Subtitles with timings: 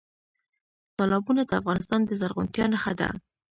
[0.97, 3.07] تالابونه د افغانستان د زرغونتیا نښه ده.